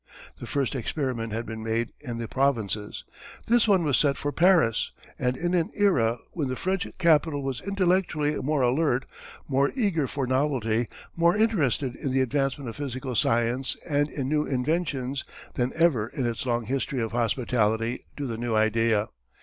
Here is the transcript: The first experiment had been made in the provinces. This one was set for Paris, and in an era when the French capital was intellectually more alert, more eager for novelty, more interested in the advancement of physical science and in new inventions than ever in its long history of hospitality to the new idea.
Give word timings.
The 0.39 0.47
first 0.47 0.73
experiment 0.73 1.31
had 1.31 1.45
been 1.45 1.61
made 1.61 1.93
in 1.99 2.17
the 2.17 2.27
provinces. 2.27 3.03
This 3.45 3.67
one 3.67 3.83
was 3.83 3.97
set 3.97 4.17
for 4.17 4.31
Paris, 4.31 4.89
and 5.19 5.37
in 5.37 5.53
an 5.53 5.69
era 5.77 6.17
when 6.31 6.47
the 6.47 6.55
French 6.55 6.87
capital 6.97 7.43
was 7.43 7.61
intellectually 7.61 8.33
more 8.41 8.63
alert, 8.63 9.05
more 9.47 9.71
eager 9.75 10.07
for 10.07 10.25
novelty, 10.25 10.87
more 11.15 11.37
interested 11.37 11.95
in 11.95 12.11
the 12.11 12.21
advancement 12.21 12.67
of 12.67 12.77
physical 12.77 13.13
science 13.13 13.77
and 13.87 14.09
in 14.09 14.27
new 14.27 14.43
inventions 14.43 15.23
than 15.53 15.71
ever 15.75 16.07
in 16.07 16.25
its 16.25 16.47
long 16.47 16.65
history 16.65 16.99
of 16.99 17.11
hospitality 17.11 18.07
to 18.17 18.25
the 18.25 18.39
new 18.39 18.55
idea. 18.55 19.07